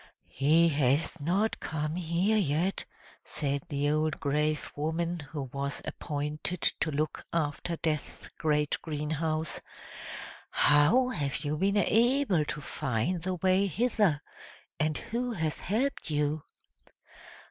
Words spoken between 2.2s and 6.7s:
yet!" said the old grave woman, who was appointed